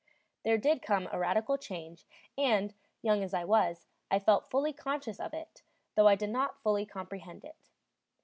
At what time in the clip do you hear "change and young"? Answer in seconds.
1.59-3.21